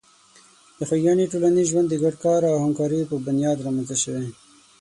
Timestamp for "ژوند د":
1.71-1.95